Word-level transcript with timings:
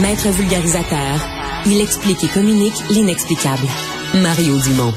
Maître 0.00 0.28
vulgarisateur, 0.28 1.26
il 1.64 1.80
explique 1.80 2.22
et 2.22 2.28
communique 2.28 2.74
l'inexplicable. 2.90 3.66
Mario 4.14 4.58
Dumont. 4.58 4.92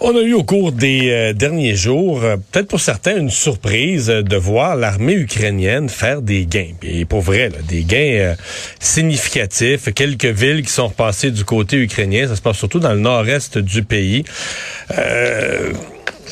On 0.00 0.16
a 0.16 0.22
eu 0.22 0.32
au 0.32 0.42
cours 0.42 0.72
des 0.72 1.10
euh, 1.10 1.32
derniers 1.34 1.74
jours, 1.74 2.24
euh, 2.24 2.36
peut-être 2.36 2.68
pour 2.68 2.80
certains, 2.80 3.18
une 3.18 3.28
surprise 3.28 4.08
euh, 4.08 4.22
de 4.22 4.36
voir 4.36 4.74
l'armée 4.74 5.12
ukrainienne 5.12 5.90
faire 5.90 6.22
des 6.22 6.46
gains. 6.46 6.72
Et 6.82 7.04
pour 7.04 7.20
vrai, 7.20 7.50
des 7.68 7.82
gains 7.82 8.36
significatifs. 8.78 9.92
Quelques 9.92 10.24
villes 10.24 10.62
qui 10.62 10.72
sont 10.72 10.88
repassées 10.88 11.30
du 11.30 11.44
côté 11.44 11.76
ukrainien. 11.76 12.26
Ça 12.26 12.36
se 12.36 12.40
passe 12.40 12.56
surtout 12.56 12.80
dans 12.80 12.94
le 12.94 13.00
nord-est 13.00 13.58
du 13.58 13.82
pays. 13.82 14.24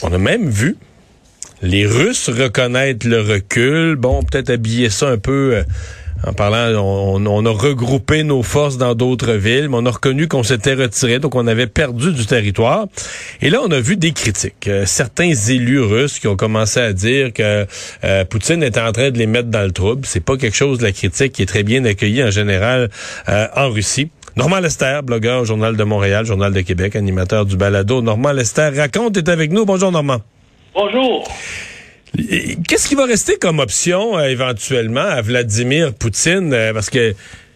on 0.02 0.10
a 0.10 0.18
même 0.18 0.48
vu 0.48 0.78
les 1.60 1.84
Russes 1.84 2.30
reconnaître 2.30 3.06
le 3.06 3.20
recul. 3.20 3.96
Bon, 3.96 4.22
peut-être 4.22 4.48
habiller 4.48 4.88
ça 4.88 5.08
un 5.08 5.18
peu 5.18 5.64
en 6.26 6.32
parlant, 6.32 6.72
on, 6.82 7.46
a 7.46 7.50
regroupé 7.50 8.24
nos 8.24 8.42
forces 8.42 8.76
dans 8.76 8.94
d'autres 8.94 9.32
villes, 9.32 9.68
mais 9.68 9.76
on 9.78 9.86
a 9.86 9.90
reconnu 9.90 10.26
qu'on 10.26 10.42
s'était 10.42 10.74
retiré, 10.74 11.20
donc 11.20 11.34
on 11.34 11.46
avait 11.46 11.68
perdu 11.68 12.12
du 12.12 12.26
territoire. 12.26 12.86
Et 13.40 13.50
là, 13.50 13.60
on 13.64 13.70
a 13.70 13.78
vu 13.78 13.96
des 13.96 14.12
critiques. 14.12 14.66
Euh, 14.66 14.84
certains 14.84 15.32
élus 15.32 15.80
russes 15.80 16.18
qui 16.18 16.26
ont 16.26 16.36
commencé 16.36 16.80
à 16.80 16.92
dire 16.92 17.32
que 17.32 17.66
euh, 18.04 18.24
Poutine 18.24 18.62
était 18.62 18.80
en 18.80 18.92
train 18.92 19.10
de 19.10 19.18
les 19.18 19.26
mettre 19.26 19.48
dans 19.48 19.64
le 19.64 19.70
trouble. 19.70 20.02
C'est 20.06 20.24
pas 20.24 20.36
quelque 20.36 20.56
chose 20.56 20.78
de 20.78 20.84
la 20.84 20.92
critique 20.92 21.32
qui 21.32 21.42
est 21.42 21.46
très 21.46 21.62
bien 21.62 21.84
accueillie 21.84 22.24
en 22.24 22.30
général 22.30 22.90
euh, 23.28 23.46
en 23.54 23.70
Russie. 23.70 24.10
Normand 24.36 24.60
Lester, 24.60 25.00
blogueur 25.04 25.42
au 25.42 25.44
Journal 25.44 25.76
de 25.76 25.84
Montréal, 25.84 26.24
Journal 26.24 26.52
de 26.52 26.60
Québec, 26.60 26.96
animateur 26.96 27.46
du 27.46 27.56
balado. 27.56 28.02
Normand 28.02 28.32
Lester 28.32 28.70
raconte 28.76 29.16
est 29.16 29.28
avec 29.28 29.52
nous. 29.52 29.64
Bonjour 29.64 29.92
Normand. 29.92 30.18
Bonjour. 30.74 31.28
Qu'est-ce 32.16 32.88
qui 32.88 32.94
va 32.94 33.04
rester 33.04 33.38
comme 33.38 33.58
option 33.58 34.18
euh, 34.18 34.28
éventuellement 34.28 35.00
à 35.00 35.20
Vladimir 35.20 35.92
Poutine? 35.98 36.52
Euh, 36.52 36.72
parce 36.72 36.90
que 36.90 37.12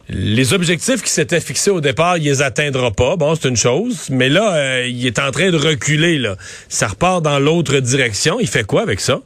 les 0.08 0.52
objectifs 0.52 1.02
qui 1.02 1.10
s'étaient 1.10 1.40
fixés 1.40 1.70
au 1.70 1.80
départ, 1.80 2.18
il 2.18 2.24
les 2.24 2.42
atteindra 2.42 2.90
pas. 2.90 3.16
Bon, 3.16 3.34
c'est 3.34 3.48
une 3.48 3.56
chose. 3.56 4.10
Mais 4.10 4.28
là, 4.28 4.54
euh, 4.54 4.86
il 4.86 5.06
est 5.06 5.18
en 5.18 5.30
train 5.30 5.50
de 5.50 5.56
reculer. 5.56 6.18
Là. 6.18 6.34
Ça 6.68 6.88
repart 6.88 7.22
dans 7.22 7.38
l'autre 7.38 7.78
direction. 7.78 8.38
Il 8.40 8.48
fait 8.48 8.66
quoi 8.66 8.82
avec 8.82 9.00
ça? 9.00 9.20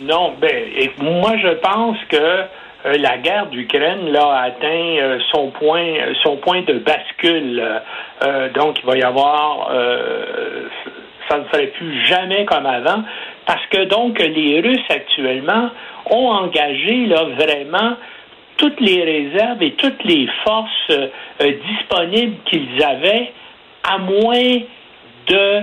Non, 0.00 0.34
ben, 0.40 0.64
moi, 0.98 1.32
je 1.42 1.54
pense 1.60 1.96
que 2.10 2.98
la 2.98 3.16
guerre 3.16 3.46
d'Ukraine 3.46 4.10
là 4.10 4.26
a 4.26 4.42
atteint 4.48 5.18
son 5.32 5.50
point 5.52 5.86
son 6.22 6.36
point 6.36 6.60
de 6.62 6.74
bascule. 6.74 7.62
donc 8.54 8.78
il 8.82 8.84
va 8.84 8.98
y 8.98 9.02
avoir 9.02 9.70
ça 11.28 11.38
ne 11.38 11.44
serait 11.44 11.68
plus 11.68 12.06
jamais 12.06 12.44
comme 12.44 12.66
avant. 12.66 13.02
Parce 13.46 13.64
que 13.70 13.84
donc 13.84 14.18
les 14.18 14.60
Russes 14.60 14.88
actuellement 14.88 15.70
ont 16.10 16.28
engagé 16.28 17.06
là 17.06 17.24
vraiment 17.38 17.96
toutes 18.56 18.80
les 18.80 19.02
réserves 19.02 19.62
et 19.62 19.72
toutes 19.72 20.02
les 20.04 20.28
forces 20.44 20.70
euh, 20.90 21.08
disponibles 21.40 22.36
qu'ils 22.46 22.82
avaient, 22.82 23.32
à 23.82 23.98
moins 23.98 24.60
de 25.26 25.60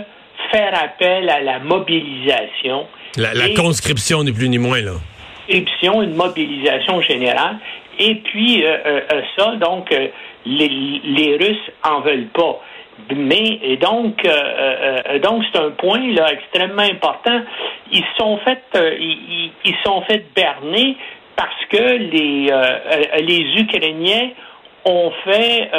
faire 0.52 0.84
appel 0.84 1.30
à 1.30 1.42
la 1.42 1.60
mobilisation. 1.60 2.88
La, 3.18 3.32
conscription 3.56 4.24
ni 4.24 4.32
plus 4.32 4.50
ni 4.50 4.58
moins 4.58 4.82
là. 4.82 4.94
Conscription, 5.48 6.02
une 6.02 6.16
mobilisation 6.16 7.02
générale. 7.02 7.58
Et 8.00 8.16
puis 8.16 8.64
euh, 8.64 8.78
euh, 8.86 9.22
ça, 9.38 9.56
donc 9.56 9.90
les, 10.46 11.02
les 11.04 11.38
Russes 11.38 11.72
en 11.84 12.02
veulent 12.02 12.30
pas. 12.34 12.62
Mais 13.16 13.60
et 13.64 13.78
donc, 13.78 14.24
euh, 14.26 14.30
euh, 14.30 15.20
donc 15.20 15.44
c'est 15.52 15.60
un 15.60 15.72
point 15.72 16.12
là 16.14 16.32
extrêmement 16.34 16.84
important. 16.84 17.42
Ils 17.92 18.06
sont 18.18 18.38
fait, 18.38 18.64
euh, 18.76 18.96
ils, 19.00 19.52
ils, 19.66 19.76
sont 19.84 20.02
fait 20.02 20.26
berner 20.36 20.98
parce 21.36 21.66
que 21.70 21.98
les 21.98 22.52
les 23.22 23.62
Ukrainiens 23.62 24.30
ont 24.86 25.12
fait 25.24 25.70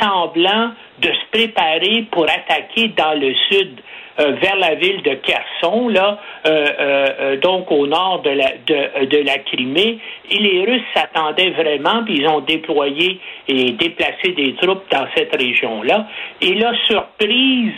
semblant 0.00 0.70
de 1.00 1.08
se 1.08 1.30
préparer 1.30 2.06
pour 2.10 2.24
attaquer 2.24 2.88
dans 2.96 3.14
le 3.14 3.34
sud. 3.50 3.80
Euh, 4.18 4.32
vers 4.40 4.56
la 4.56 4.76
ville 4.76 5.02
de 5.02 5.12
Kherson, 5.14 5.88
là, 5.88 6.18
euh, 6.46 6.66
euh, 6.80 7.36
donc 7.36 7.70
au 7.70 7.86
nord 7.86 8.22
de 8.22 8.30
la, 8.30 9.04
de 9.04 9.18
la 9.18 9.38
Crimée. 9.40 9.98
Et 10.30 10.38
les 10.38 10.64
Russes 10.64 10.86
s'attendaient 10.94 11.50
vraiment, 11.50 12.02
puis 12.02 12.20
ils 12.20 12.26
ont 12.26 12.40
déployé 12.40 13.20
et 13.46 13.72
déplacé 13.72 14.32
des 14.34 14.54
troupes 14.54 14.84
dans 14.90 15.06
cette 15.14 15.36
région-là. 15.36 16.06
Et 16.40 16.54
là, 16.54 16.72
surprise, 16.86 17.72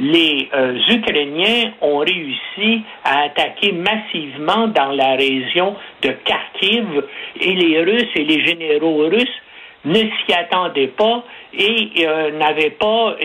les 0.00 0.48
Ukrainiens 0.88 1.72
ont 1.82 1.98
réussi 1.98 2.82
à 3.04 3.24
attaquer 3.24 3.72
massivement 3.72 4.68
dans 4.68 4.90
la 4.90 5.16
région 5.16 5.76
de 6.02 6.08
Kharkiv 6.24 7.04
et 7.40 7.52
les 7.52 7.80
Russes 7.82 8.10
et 8.16 8.24
les 8.24 8.44
généraux 8.44 9.06
russes 9.08 9.42
ne 9.84 9.98
s'y 9.98 10.32
attendaient 10.32 10.88
pas 10.88 11.24
et 11.52 12.06
euh, 12.06 12.30
n'avaient 12.32 12.70
pas 12.70 13.16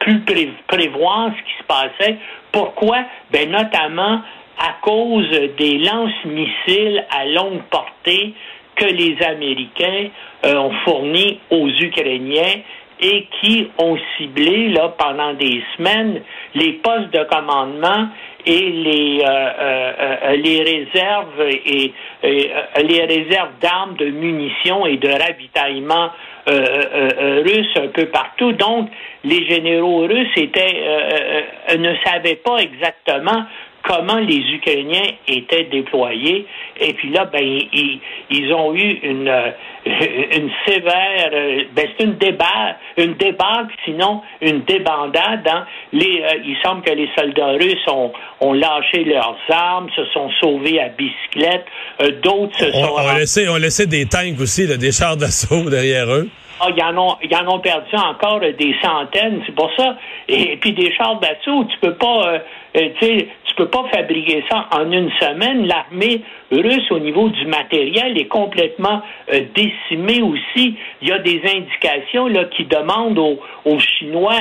pu 0.00 0.22
prévoir 0.66 1.30
ce 1.30 1.42
qui 1.42 1.58
se 1.58 1.64
passait. 1.64 2.16
Pourquoi? 2.52 2.98
Ben, 3.30 3.50
notamment 3.50 4.20
à 4.58 4.76
cause 4.82 5.28
des 5.58 5.78
lance-missiles 5.78 7.04
à 7.10 7.26
longue 7.26 7.62
portée 7.70 8.34
que 8.76 8.84
les 8.84 9.16
Américains 9.22 10.08
euh, 10.44 10.56
ont 10.56 10.72
fournis 10.84 11.40
aux 11.50 11.68
Ukrainiens 11.68 12.60
et 13.00 13.26
qui 13.40 13.68
ont 13.78 13.98
ciblé 14.16 14.74
pendant 14.98 15.34
des 15.34 15.62
semaines 15.76 16.22
les 16.54 16.74
postes 16.74 17.12
de 17.12 17.24
commandement 17.24 18.08
et 18.46 18.70
les 18.70 19.22
euh, 19.24 19.28
euh, 19.28 19.92
euh, 20.00 20.36
les 20.36 20.62
réserves 20.62 21.40
et, 21.40 21.92
les 22.22 23.04
réserves 23.04 23.52
d'armes, 23.60 23.96
de 23.96 24.06
munitions 24.06 24.86
et 24.86 24.96
de 24.96 25.08
ravitaillement 25.08 26.10
russes 26.46 27.76
un 27.76 27.88
peu 27.88 28.06
partout. 28.06 28.52
Donc, 28.52 28.90
les 29.24 29.46
généraux 29.46 30.06
russes 30.06 30.36
étaient 30.36 30.82
ne 31.78 31.94
savaient 32.04 32.36
pas 32.36 32.58
exactement 32.58 33.44
comment 33.86 34.18
les 34.18 34.40
Ukrainiens 34.54 35.12
étaient 35.28 35.64
déployés. 35.64 36.46
Et 36.80 36.94
puis 36.94 37.10
là, 37.10 37.26
ben, 37.26 37.42
ils, 37.42 38.00
ils 38.30 38.52
ont 38.52 38.74
eu 38.74 38.98
une, 39.02 39.28
euh, 39.28 39.50
une 39.86 40.50
sévère, 40.66 41.30
euh, 41.32 41.64
ben, 41.74 41.86
c'est 41.96 42.04
une 42.04 42.16
débarque, 42.16 42.76
une 42.96 43.14
débarque, 43.14 43.70
sinon 43.84 44.22
une 44.40 44.62
débandade. 44.62 45.46
Hein. 45.46 45.66
Les, 45.92 46.22
euh, 46.22 46.42
il 46.44 46.56
semble 46.64 46.82
que 46.82 46.92
les 46.92 47.08
soldats 47.16 47.52
russes 47.52 47.86
ont, 47.88 48.12
ont 48.40 48.52
lâché 48.54 49.04
leurs 49.04 49.36
armes, 49.50 49.88
se 49.94 50.04
sont 50.06 50.30
sauvés 50.40 50.80
à 50.80 50.88
bicyclette. 50.88 51.66
D'autres 52.22 52.58
se 52.58 52.72
sont... 52.72 52.94
On, 52.96 53.14
laissé, 53.14 53.48
on 53.48 53.56
laissé 53.56 53.86
des 53.86 54.06
tanks 54.06 54.40
aussi, 54.40 54.66
des 54.78 54.92
chars 54.92 55.16
d'assaut 55.16 55.68
derrière 55.68 56.10
eux. 56.10 56.28
Ah, 56.60 56.68
ils 56.74 56.82
en 56.82 56.96
ont, 56.96 57.16
ils 57.22 57.34
en 57.36 57.46
ont 57.52 57.58
perdu 57.58 57.94
encore 57.96 58.40
des 58.40 58.74
centaines, 58.80 59.42
c'est 59.44 59.54
pour 59.54 59.70
ça. 59.76 59.96
Et, 60.28 60.56
puis 60.56 60.72
des 60.72 60.94
chars 60.94 61.18
d'assaut, 61.18 61.64
tu 61.64 61.78
peux 61.80 61.94
pas, 61.94 62.40
tu 62.72 62.80
sais, 63.00 63.28
tu 63.54 63.62
peux 63.62 63.68
pas 63.68 63.84
fabriquer 63.92 64.42
ça 64.50 64.66
en 64.72 64.90
une 64.90 65.10
semaine. 65.20 65.66
L'armée 65.66 66.22
russe, 66.50 66.90
au 66.90 66.98
niveau 66.98 67.28
du 67.28 67.46
matériel, 67.46 68.18
est 68.18 68.26
complètement 68.26 69.00
euh, 69.32 69.40
décimée 69.54 70.22
aussi. 70.22 70.74
Il 71.02 71.08
y 71.08 71.12
a 71.12 71.18
des 71.20 71.40
indications 71.44 72.26
là, 72.26 72.46
qui 72.46 72.64
demandent 72.64 73.18
aux, 73.18 73.38
aux 73.64 73.78
Chinois 73.78 74.40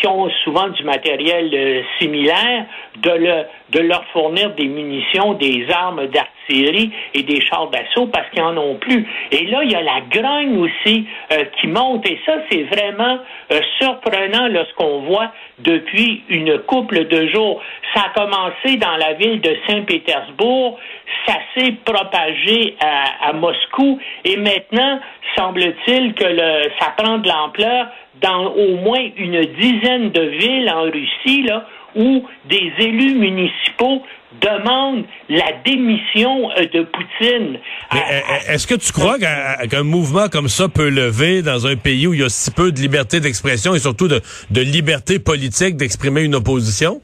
qui 0.00 0.06
ont 0.06 0.28
souvent 0.42 0.68
du 0.68 0.82
matériel 0.84 1.50
euh, 1.52 1.82
similaire, 1.98 2.66
de, 2.96 3.10
le, 3.10 3.44
de 3.70 3.80
leur 3.80 4.04
fournir 4.12 4.50
des 4.54 4.66
munitions, 4.66 5.34
des 5.34 5.66
armes 5.70 6.06
d'artillerie 6.06 6.90
et 7.14 7.22
des 7.22 7.40
chars 7.40 7.68
d'assaut 7.68 8.06
parce 8.06 8.28
qu'ils 8.30 8.42
n'en 8.42 8.56
ont 8.56 8.76
plus. 8.76 9.06
Et 9.30 9.46
là, 9.46 9.62
il 9.62 9.70
y 9.70 9.74
a 9.74 9.82
la 9.82 10.00
grogne 10.10 10.58
aussi 10.58 11.06
euh, 11.32 11.44
qui 11.60 11.68
monte. 11.68 12.08
Et 12.08 12.18
ça, 12.26 12.34
c'est 12.50 12.62
vraiment 12.64 13.18
euh, 13.52 13.60
surprenant 13.80 14.48
lorsqu'on 14.48 15.00
voit 15.00 15.32
depuis 15.58 16.22
une 16.28 16.58
couple 16.60 17.06
de 17.06 17.28
jours. 17.28 17.60
Ça 17.94 18.06
a 18.06 18.20
commencé 18.20 18.76
dans 18.76 18.96
la 18.96 19.12
ville 19.14 19.40
de 19.40 19.56
Saint-Pétersbourg, 19.68 20.78
ça 21.26 21.34
s'est 21.56 21.72
propagé 21.84 22.76
à, 22.80 23.28
à, 23.28 23.32
Moscou 23.32 23.98
et 24.24 24.36
maintenant, 24.36 25.00
semble-t-il 25.36 26.14
que 26.14 26.24
le, 26.24 26.70
ça 26.80 26.92
prend 26.96 27.18
de 27.18 27.28
l'ampleur 27.28 27.86
dans 28.22 28.52
au 28.52 28.76
moins 28.76 29.06
une 29.16 29.44
dizaine 29.58 30.10
de 30.10 30.22
villes 30.22 30.70
en 30.70 30.84
Russie, 30.84 31.42
là, 31.42 31.66
où 31.96 32.24
des 32.48 32.72
élus 32.78 33.14
municipaux 33.14 34.02
demandent 34.40 35.04
la 35.28 35.52
démission 35.64 36.50
euh, 36.50 36.66
de 36.66 36.82
Poutine. 36.82 37.58
Euh, 37.92 37.96
euh, 37.96 38.52
est-ce 38.52 38.66
que 38.66 38.74
tu 38.74 38.92
crois 38.92 39.16
qu'un 39.18 39.82
mouvement 39.82 40.28
comme 40.28 40.48
ça 40.48 40.68
peut 40.68 40.88
lever 40.88 41.42
dans 41.42 41.66
un 41.66 41.76
pays 41.76 42.06
où 42.06 42.14
il 42.14 42.20
y 42.20 42.24
a 42.24 42.28
si 42.28 42.50
peu 42.50 42.72
de 42.72 42.80
liberté 42.80 43.20
d'expression 43.20 43.74
et 43.74 43.78
surtout 43.78 44.08
de, 44.08 44.20
de 44.50 44.60
liberté 44.60 45.18
politique 45.18 45.76
d'exprimer 45.76 46.22
une 46.22 46.34
opposition? 46.34 47.00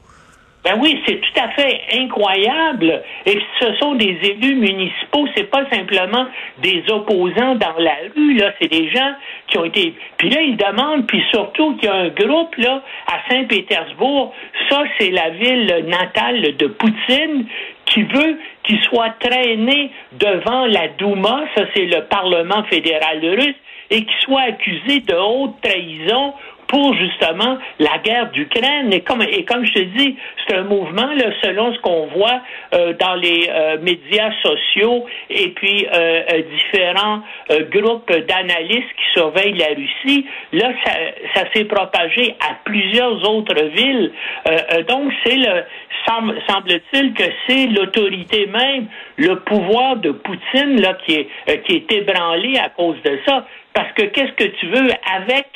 Ben 0.63 0.77
oui, 0.79 1.01
c'est 1.07 1.19
tout 1.19 1.39
à 1.39 1.49
fait 1.49 1.81
incroyable. 1.93 3.01
Et 3.25 3.39
ce 3.59 3.73
sont 3.75 3.95
des 3.95 4.17
élus 4.21 4.55
municipaux, 4.55 5.27
c'est 5.35 5.49
pas 5.49 5.67
simplement 5.71 6.27
des 6.61 6.83
opposants 6.89 7.55
dans 7.55 7.77
la 7.79 7.95
rue, 8.15 8.35
là, 8.35 8.53
c'est 8.61 8.67
des 8.67 8.89
gens 8.89 9.13
qui 9.47 9.57
ont 9.57 9.65
été. 9.65 9.95
Puis 10.17 10.29
là, 10.29 10.41
ils 10.41 10.57
demandent, 10.57 11.07
puis 11.07 11.23
surtout 11.31 11.75
qu'il 11.77 11.85
y 11.85 11.91
a 11.91 11.95
un 11.95 12.09
groupe 12.09 12.55
là 12.57 12.83
à 13.07 13.29
Saint-Pétersbourg. 13.29 14.33
Ça, 14.69 14.83
c'est 14.99 15.09
la 15.09 15.31
ville 15.31 15.85
natale 15.87 16.55
de 16.55 16.67
Poutine 16.67 17.47
qui 17.85 18.03
veut 18.03 18.37
qui 18.63 18.77
soit 18.83 19.13
traîné 19.19 19.91
devant 20.13 20.65
la 20.67 20.87
Douma, 20.89 21.43
ça 21.55 21.63
c'est 21.73 21.85
le 21.85 22.03
Parlement 22.05 22.63
fédéral 22.65 23.19
russe, 23.21 23.55
et 23.89 24.05
qui 24.05 24.13
soit 24.21 24.41
accusé 24.41 25.01
de 25.01 25.15
haute 25.15 25.55
trahison 25.61 26.33
pour 26.71 26.95
justement 26.95 27.57
la 27.79 27.97
guerre 27.97 28.31
d'Ukraine. 28.31 28.93
Et 28.93 29.01
comme, 29.01 29.21
et 29.21 29.43
comme 29.43 29.65
je 29.65 29.73
te 29.73 29.79
dis, 29.79 30.15
c'est 30.47 30.55
un 30.55 30.63
mouvement, 30.63 31.13
là, 31.13 31.25
selon 31.43 31.73
ce 31.73 31.79
qu'on 31.79 32.07
voit 32.07 32.41
euh, 32.73 32.93
dans 32.93 33.15
les 33.15 33.49
euh, 33.49 33.77
médias 33.81 34.31
sociaux 34.41 35.05
et 35.29 35.49
puis 35.49 35.85
euh, 35.93 36.41
différents 36.55 37.21
groupes 37.71 38.09
d'analystes 38.09 38.93
qui 38.95 39.13
surveillent 39.13 39.57
la 39.57 39.75
Russie, 39.75 40.25
là, 40.53 40.71
ça, 40.85 40.91
ça 41.35 41.43
s'est 41.53 41.65
propagé 41.65 42.35
à 42.39 42.55
plusieurs 42.63 43.29
autres 43.29 43.61
villes. 43.75 44.11
donc, 44.87 45.11
c'est 45.25 45.35
le 45.35 45.63
semble-t-il 46.07 47.13
que 47.13 47.23
c'est 47.45 47.67
l'autorité 47.67 48.47
même, 48.47 48.87
le 49.17 49.39
pouvoir 49.41 49.97
de 49.97 50.11
Poutine 50.11 50.81
là 50.81 50.97
qui 51.05 51.13
est 51.13 51.61
qui 51.63 51.75
est 51.75 51.91
ébranlé 51.91 52.57
à 52.57 52.69
cause 52.69 52.97
de 53.03 53.19
ça. 53.25 53.45
Parce 53.73 53.91
que 53.93 54.03
qu'est-ce 54.03 54.33
que 54.33 54.49
tu 54.59 54.65
veux 54.67 54.89
avec 55.15 55.47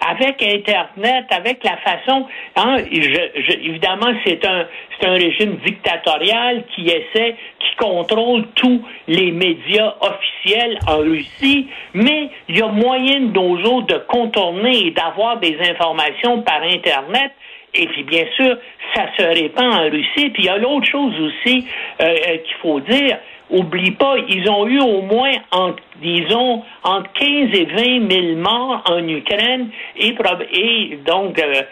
avec 0.00 0.42
Internet, 0.42 1.26
avec 1.30 1.64
la 1.64 1.76
façon, 1.78 2.26
hein, 2.56 2.76
évidemment, 2.90 4.12
c'est 4.24 4.44
un, 4.46 4.66
c'est 4.98 5.06
un 5.06 5.14
régime 5.14 5.56
dictatorial 5.64 6.64
qui 6.74 6.88
essaie, 6.88 7.36
qui 7.58 7.76
contrôle 7.76 8.46
tous 8.54 8.82
les 9.08 9.32
médias 9.32 9.94
officiels 10.00 10.78
en 10.86 10.98
Russie, 10.98 11.68
mais 11.94 12.30
il 12.48 12.58
y 12.58 12.62
a 12.62 12.68
moyen 12.68 13.20
de 13.20 13.32
nos 13.32 13.58
jours 13.62 13.82
de 13.82 13.98
contourner 14.08 14.86
et 14.86 14.90
d'avoir 14.92 15.38
des 15.38 15.58
informations 15.68 16.42
par 16.42 16.62
Internet. 16.62 17.32
Et 17.74 17.86
puis, 17.86 18.02
bien 18.04 18.24
sûr, 18.34 18.56
ça 18.94 19.06
se 19.16 19.22
répand 19.22 19.74
en 19.74 19.90
Russie. 19.90 20.30
Puis, 20.30 20.44
il 20.44 20.44
y 20.44 20.48
a 20.48 20.56
l'autre 20.56 20.86
chose 20.86 21.12
aussi 21.20 21.66
euh, 22.00 22.04
euh, 22.04 22.38
qu'il 22.38 22.56
faut 22.62 22.80
dire 22.80 23.18
oublie 23.50 23.92
pas, 23.92 24.16
ils 24.28 24.48
ont 24.50 24.66
eu 24.66 24.80
au 24.80 25.02
moins, 25.02 25.32
en, 25.52 25.72
disons, 26.02 26.62
entre 26.82 27.12
15 27.14 27.28
et 27.54 27.64
20 27.64 28.10
000 28.10 28.36
morts 28.36 28.82
en 28.90 29.06
Ukraine 29.06 29.68
et, 29.96 30.14
et 30.52 30.98
donc 31.06 31.38
euh, 31.38 31.62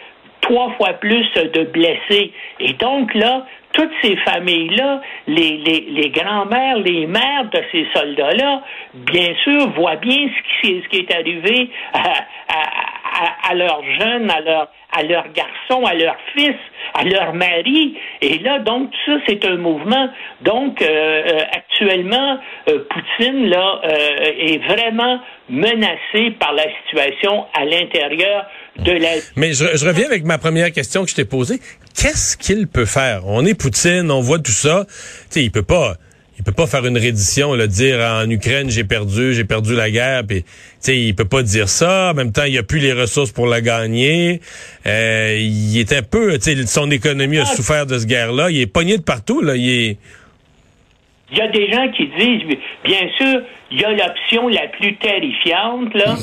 trois 0.41 0.71
fois 0.77 0.93
plus 0.93 1.27
de 1.35 1.63
blessés. 1.63 2.31
Et 2.59 2.73
donc 2.73 3.13
là, 3.13 3.45
toutes 3.73 3.91
ces 4.01 4.15
familles-là, 4.17 5.01
les, 5.27 5.57
les, 5.57 5.87
les 5.91 6.09
grands-mères, 6.09 6.77
les 6.79 7.05
mères 7.05 7.49
de 7.51 7.61
ces 7.71 7.85
soldats-là, 7.93 8.63
bien 8.93 9.35
sûr, 9.43 9.69
voient 9.71 9.97
bien 9.97 10.27
ce 10.27 10.67
qui, 10.67 10.81
ce 10.81 10.89
qui 10.89 10.97
est 10.97 11.13
arrivé 11.13 11.69
à, 11.93 11.99
à, 12.49 12.96
à, 13.17 13.53
leurs 13.55 13.81
jeunes, 13.99 14.29
à, 14.29 14.41
leur, 14.41 14.71
à 14.91 15.03
leurs 15.03 15.27
garçons, 15.33 15.85
à 15.85 15.93
leurs 15.93 16.17
fils, 16.35 16.55
à 16.93 17.03
leurs 17.03 17.33
maris. 17.33 17.97
Et 18.21 18.39
là, 18.39 18.59
donc, 18.59 18.91
ça, 19.05 19.13
c'est 19.27 19.43
un 19.45 19.57
mouvement. 19.57 20.09
Donc, 20.41 20.81
euh, 20.81 20.85
euh, 20.85 21.41
actuellement, 21.51 22.39
euh, 22.69 22.85
Poutine, 22.89 23.49
là, 23.49 23.81
est 23.83 24.63
vraiment 24.67 25.19
menacé 25.49 26.31
par 26.39 26.53
la 26.53 26.63
situation 26.83 27.45
à 27.53 27.65
l'intérieur 27.65 28.45
de 28.77 28.91
la... 28.91 29.09
Mais 29.35 29.53
je, 29.53 29.65
je, 29.75 29.85
reviens 29.85 30.05
avec 30.05 30.23
ma 30.25 30.37
première 30.37 30.71
question 30.71 31.03
que 31.03 31.09
je 31.09 31.15
t'ai 31.15 31.25
posée. 31.25 31.59
Qu'est-ce 31.95 32.37
qu'il 32.37 32.67
peut 32.67 32.85
faire? 32.85 33.21
On 33.25 33.45
est 33.45 33.59
Poutine, 33.59 34.11
on 34.11 34.21
voit 34.21 34.39
tout 34.39 34.51
ça. 34.51 34.85
Tu 34.87 34.93
sais, 35.29 35.43
il 35.43 35.51
peut 35.51 35.63
pas 35.63 35.95
il 36.37 36.43
peut 36.43 36.51
pas 36.51 36.67
faire 36.67 36.85
une 36.85 36.97
reddition, 36.97 37.55
le 37.55 37.67
dire 37.67 37.99
en 37.99 38.29
Ukraine 38.29 38.69
j'ai 38.69 38.83
perdu, 38.83 39.33
j'ai 39.33 39.43
perdu 39.43 39.75
la 39.75 39.89
guerre, 39.89 40.21
puis 40.27 40.45
tu 40.83 40.93
il 40.93 41.15
peut 41.15 41.27
pas 41.27 41.41
dire 41.41 41.67
ça. 41.67 42.11
En 42.11 42.13
même 42.13 42.31
temps, 42.31 42.43
il 42.45 42.53
y 42.53 42.57
a 42.59 42.63
plus 42.63 42.79
les 42.79 42.93
ressources 42.93 43.31
pour 43.31 43.47
la 43.47 43.61
gagner. 43.61 44.39
Euh, 44.85 45.35
il 45.39 45.79
est 45.79 45.91
un 45.93 46.03
peu, 46.03 46.37
tu 46.37 46.55
son 46.67 46.91
économie 46.91 47.39
a 47.39 47.43
ah. 47.43 47.45
souffert 47.45 47.85
de 47.87 47.97
cette 47.97 48.07
guerre-là. 48.07 48.51
Il 48.51 48.61
est 48.61 48.71
pogné 48.71 48.97
de 48.97 49.03
partout 49.03 49.41
là. 49.41 49.55
Il 49.55 49.69
est. 49.69 49.97
Il 51.31 51.37
y 51.37 51.41
a 51.41 51.47
des 51.49 51.69
gens 51.71 51.91
qui 51.91 52.07
disent, 52.17 52.57
bien 52.85 53.09
sûr, 53.17 53.41
il 53.71 53.81
y 53.81 53.83
a 53.83 53.91
l'option 53.91 54.47
la 54.47 54.67
plus 54.67 54.95
terrifiante 54.95 55.93
là, 55.93 56.15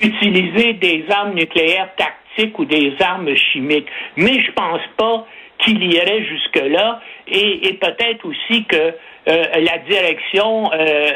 utiliser 0.00 0.72
des 0.72 1.04
armes 1.08 1.34
nucléaires 1.34 1.90
tactiques 1.96 2.58
ou 2.58 2.64
des 2.64 2.94
armes 2.98 3.32
chimiques. 3.36 3.86
Mais 4.16 4.40
je 4.40 4.50
pense 4.52 4.80
pas 4.96 5.26
qu'il 5.62 5.82
irait 5.84 6.24
jusque 6.24 6.64
là, 6.68 7.00
et, 7.28 7.68
et 7.68 7.74
peut-être 7.74 8.24
aussi 8.24 8.64
que 8.64 8.94
euh, 9.28 9.44
la 9.60 9.78
direction, 9.78 10.70
euh, 10.72 11.10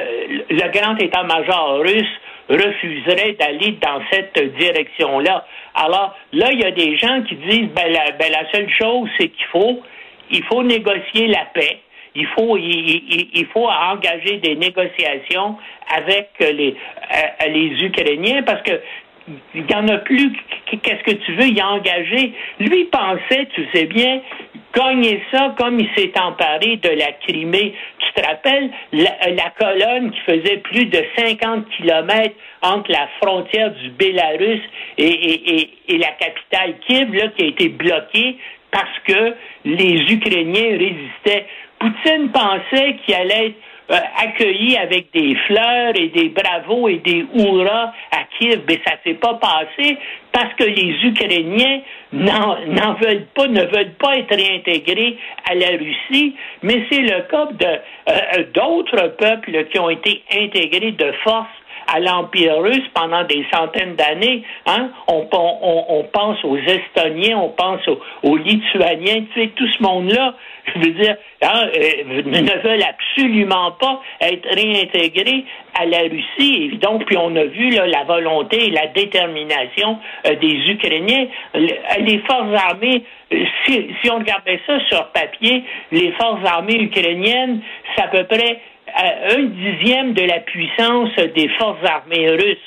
le 0.51 0.71
grand 0.73 0.97
état-major 0.97 1.81
russe 1.81 2.21
refuserait 2.49 3.33
d'aller 3.33 3.73
dans 3.81 4.03
cette 4.11 4.39
direction-là. 4.59 5.47
Alors 5.75 6.15
là, 6.33 6.51
il 6.53 6.61
y 6.61 6.65
a 6.65 6.71
des 6.71 6.97
gens 6.97 7.23
qui 7.23 7.37
disent 7.37 7.71
ben 7.71 7.91
la, 7.91 8.11
ben, 8.13 8.31
la 8.31 8.51
seule 8.53 8.69
chose, 8.71 9.09
c'est 9.19 9.29
qu'il 9.29 9.47
faut, 9.47 9.81
il 10.31 10.45
faut 10.45 10.63
négocier 10.63 11.29
la 11.29 11.47
paix. 11.55 11.79
Il 12.17 12.27
faut, 12.29 12.57
il, 12.57 13.47
faut 13.53 13.69
engager 13.69 14.37
des 14.37 14.55
négociations 14.55 15.57
avec 15.93 16.29
les, 16.39 16.77
euh, 17.13 17.47
les 17.49 17.85
Ukrainiens 17.85 18.45
parce 18.45 18.63
que 18.63 18.81
il 19.55 19.65
n'y 19.65 19.75
en 19.75 19.89
a 19.89 19.99
plus. 19.99 20.33
Qu'est-ce 20.83 21.03
que 21.05 21.17
tu 21.25 21.33
veux 21.35 21.49
y 21.49 21.63
engager? 21.63 22.33
Lui 22.59 22.85
pensait, 22.85 23.49
tu 23.55 23.67
sais 23.73 23.87
bien, 23.87 24.21
gagner 24.75 25.23
ça 25.31 25.55
comme 25.57 25.81
il 25.81 25.89
s'est 25.97 26.13
emparé 26.19 26.77
de 26.77 26.91
la 26.91 27.13
Crimée. 27.13 27.75
Tu 27.99 28.13
te 28.13 28.27
rappelles 28.27 28.71
la, 28.93 29.51
colonne 29.59 30.11
qui 30.11 30.21
faisait 30.21 30.59
plus 30.59 30.87
de 30.87 31.03
50 31.17 31.69
kilomètres 31.77 32.35
entre 32.63 32.91
la 32.91 33.09
frontière 33.23 33.71
du 33.73 33.91
Bélarus 33.91 34.61
et, 34.99 35.71
la 35.89 36.11
capitale 36.13 36.75
Kiev, 36.87 37.15
là, 37.15 37.29
qui 37.29 37.45
a 37.45 37.47
été 37.47 37.69
bloquée 37.69 38.37
parce 38.71 38.99
que 39.07 39.35
les 39.65 40.13
Ukrainiens 40.13 40.77
résistaient. 40.77 41.47
Poutine 41.79 42.31
pensait 42.31 42.97
qu'il 43.05 43.15
allait 43.15 43.47
être 43.47 43.57
euh, 43.91 43.99
accueilli 44.19 44.77
avec 44.77 45.13
des 45.13 45.35
fleurs 45.47 45.93
et 45.95 46.09
des 46.09 46.31
bravos 46.31 46.89
et 46.89 46.99
des 46.99 47.27
hurrahs 47.35 47.93
à 48.13 48.25
Kiev, 48.39 48.63
mais 48.67 48.81
ça 48.87 48.95
s'est 49.05 49.15
pas 49.15 49.35
passé 49.35 49.99
parce 50.33 50.53
que 50.55 50.65
les 50.65 50.97
Ukrainiens 51.05 51.81
n'en 52.13 52.95
veulent 52.95 53.27
pas, 53.35 53.47
ne 53.47 53.63
veulent 53.63 53.95
pas 53.99 54.17
être 54.17 54.35
réintégrés 54.35 55.19
à 55.51 55.55
la 55.55 55.69
Russie, 55.79 56.35
mais 56.63 56.87
c'est 56.91 57.03
le 57.03 57.23
cas 57.31 57.47
de 57.53 57.67
euh, 57.67 58.45
d'autres 58.55 59.15
peuples 59.19 59.65
qui 59.67 59.79
ont 59.79 59.91
été 59.91 60.23
intégrés 60.33 60.93
de 60.93 61.13
force 61.23 61.49
à 61.87 62.01
l'Empire 62.01 62.59
russe 62.59 62.89
pendant 62.95 63.25
des 63.25 63.45
centaines 63.53 63.97
d'années. 63.97 64.43
Hein? 64.67 64.91
On, 65.09 65.27
on, 65.33 65.85
on, 65.89 66.05
pense 66.05 66.43
aux 66.45 66.57
Estoniens, 66.57 67.39
on 67.39 67.51
pense 67.51 67.81
aux, 68.23 68.37
Lituaniens, 68.37 69.25
tu 69.33 69.41
sais, 69.41 69.49
tout 69.55 69.69
ce 69.69 69.83
monde-là, 69.83 70.35
je 70.75 70.81
veux 70.81 70.93
dire, 70.93 71.17
hein, 71.43 71.69
euh, 71.77 72.23
ne 72.25 72.63
veulent 72.63 72.83
absolument 72.83 73.73
pas 73.73 74.01
être 74.21 74.49
réintégrés 74.55 75.45
à 75.79 75.87
la 75.87 75.99
Russie. 76.01 76.71
Et 76.73 76.77
donc, 76.77 77.05
puis 77.07 77.17
on 77.17 77.35
a 77.37 77.45
vu 77.45 77.71
là, 77.71 77.87
la 77.87 78.05
volonté 78.05 78.69
et 78.69 78.71
la 78.71 78.87
détermination 78.89 79.99
euh, 80.27 80.35
des 80.37 80.71
Ukrainiens. 80.71 81.27
Les 81.55 82.19
forces 82.21 82.55
armées, 82.55 83.05
euh, 83.33 83.45
si, 83.67 83.87
si 84.03 84.11
on 84.11 84.19
regardait 84.19 84.61
ça 84.67 84.79
sur 84.89 85.07
papier, 85.09 85.65
les 85.93 86.13
forces 86.13 86.45
armées 86.45 86.81
ukrainiennes, 86.81 87.61
c'est 87.95 88.03
à 88.03 88.09
peu 88.09 88.25
près 88.25 88.61
un 88.97 89.43
dixième 89.43 90.13
de 90.15 90.23
la 90.23 90.41
puissance 90.41 91.15
des 91.35 91.49
forces 91.59 91.85
armées 91.85 92.31
russes. 92.31 92.59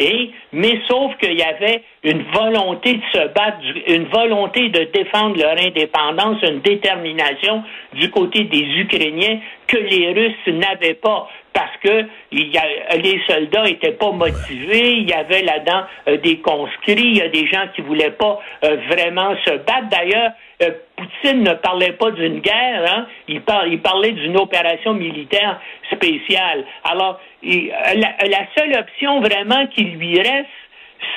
Et, 0.00 0.30
mais 0.52 0.80
sauf 0.86 1.16
qu'il 1.16 1.36
y 1.36 1.42
avait 1.42 1.82
une 2.04 2.22
volonté 2.32 2.94
de 2.94 3.02
se 3.12 3.26
battre, 3.34 3.58
une 3.88 4.04
volonté 4.04 4.68
de 4.68 4.84
défendre 4.92 5.36
leur 5.36 5.60
indépendance, 5.60 6.40
une 6.42 6.60
détermination 6.60 7.64
du 7.94 8.08
côté 8.08 8.44
des 8.44 8.64
Ukrainiens 8.78 9.40
que 9.66 9.76
les 9.76 10.12
Russes 10.12 10.54
n'avaient 10.54 10.94
pas 10.94 11.28
parce 11.52 11.76
que 11.82 12.04
les 12.30 13.20
soldats 13.28 13.68
étaient 13.68 13.92
pas 13.92 14.12
motivés, 14.12 14.98
il 14.98 15.10
y 15.10 15.12
avait 15.12 15.42
là-dedans 15.42 15.82
euh, 16.06 16.16
des 16.18 16.38
conscrits, 16.38 16.94
il 16.96 17.16
y 17.16 17.22
a 17.22 17.28
des 17.28 17.48
gens 17.48 17.64
qui 17.74 17.80
voulaient 17.80 18.12
pas 18.12 18.38
euh, 18.64 18.76
vraiment 18.88 19.34
se 19.44 19.50
battre. 19.50 19.88
D'ailleurs, 19.90 20.30
euh, 20.62 20.70
Poutine 20.98 21.44
ne 21.44 21.54
parlait 21.54 21.92
pas 21.92 22.10
d'une 22.10 22.40
guerre, 22.40 22.84
hein? 22.92 23.06
il, 23.28 23.40
parlait 23.40 24.12
d'une 24.12 24.36
opération 24.36 24.94
militaire 24.94 25.60
spéciale. 25.92 26.64
Alors, 26.84 27.20
la, 27.42 28.46
seule 28.56 28.76
option 28.76 29.20
vraiment 29.20 29.66
qui 29.68 29.84
lui 29.84 30.18
reste, 30.18 30.46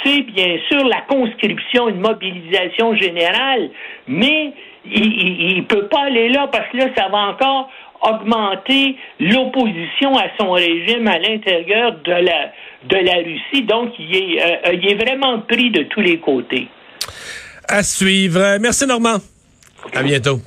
c'est 0.04 0.22
bien 0.22 0.58
sûr 0.70 0.86
la 0.86 1.02
conscription, 1.02 1.90
une 1.90 2.00
mobilisation 2.00 2.96
générale, 2.96 3.72
mais 4.08 4.54
il 4.86 5.58
ne 5.58 5.64
peut 5.64 5.88
pas 5.88 6.02
aller 6.02 6.30
là 6.30 6.48
parce 6.52 6.70
que 6.70 6.78
là, 6.78 6.86
ça 6.96 7.08
va 7.10 7.18
encore 7.30 7.70
augmenter 8.02 8.98
l'opposition 9.20 10.18
à 10.18 10.26
son 10.40 10.52
régime 10.52 11.08
à 11.08 11.20
l'intérieur 11.20 11.96
de 12.04 12.12
la, 12.12 12.52
de 12.84 12.98
la 12.98 13.16
Russie. 13.16 13.64
Donc, 13.64 13.94
il 14.00 14.16
est, 14.16 14.42
euh, 14.42 14.74
il 14.74 14.92
est 14.92 14.96
vraiment 14.96 15.40
pris 15.40 15.70
de 15.72 15.84
tous 15.84 16.02
les 16.02 16.20
côtés. 16.20 16.68
À 17.68 17.84
suivre. 17.84 18.58
Merci, 18.60 18.86
Normand. 18.88 19.18
À 19.94 20.04
bientôt. 20.04 20.40